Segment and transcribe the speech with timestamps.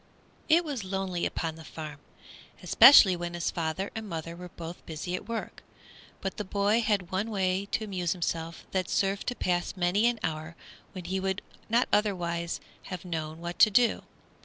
[0.49, 1.99] It was lonely upon the farm,
[2.63, 5.61] especially when his father and mother were both busy at work,
[6.21, 10.19] but the boy had one way to amuse himself that served to pass many an
[10.23, 10.55] hour
[10.93, 14.01] when he would not otherwise have known what to do.